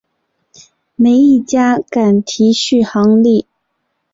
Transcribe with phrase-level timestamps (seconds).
[0.95, 3.45] 没一家敢提续航力